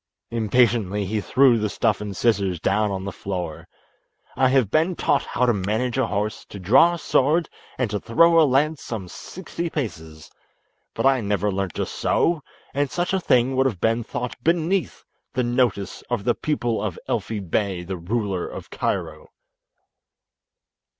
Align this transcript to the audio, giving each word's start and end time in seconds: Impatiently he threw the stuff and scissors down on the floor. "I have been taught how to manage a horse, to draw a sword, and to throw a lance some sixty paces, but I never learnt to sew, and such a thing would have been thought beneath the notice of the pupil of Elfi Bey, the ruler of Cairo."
Impatiently 0.31 1.05
he 1.05 1.21
threw 1.21 1.59
the 1.59 1.69
stuff 1.69 2.01
and 2.01 2.17
scissors 2.17 2.59
down 2.59 2.89
on 2.89 3.05
the 3.05 3.11
floor. 3.11 3.67
"I 4.35 4.47
have 4.49 4.71
been 4.71 4.95
taught 4.95 5.21
how 5.21 5.45
to 5.45 5.53
manage 5.53 5.95
a 5.95 6.07
horse, 6.07 6.43
to 6.45 6.57
draw 6.57 6.95
a 6.95 6.97
sword, 6.97 7.47
and 7.77 7.87
to 7.91 7.99
throw 7.99 8.41
a 8.41 8.41
lance 8.43 8.81
some 8.81 9.07
sixty 9.07 9.69
paces, 9.69 10.31
but 10.95 11.05
I 11.05 11.21
never 11.21 11.51
learnt 11.51 11.75
to 11.75 11.85
sew, 11.85 12.41
and 12.73 12.89
such 12.89 13.13
a 13.13 13.19
thing 13.19 13.55
would 13.55 13.67
have 13.67 13.79
been 13.79 14.03
thought 14.03 14.35
beneath 14.43 15.05
the 15.33 15.43
notice 15.43 16.01
of 16.09 16.23
the 16.23 16.33
pupil 16.33 16.81
of 16.81 16.97
Elfi 17.07 17.39
Bey, 17.39 17.83
the 17.83 17.97
ruler 17.97 18.47
of 18.47 18.71
Cairo." 18.71 19.27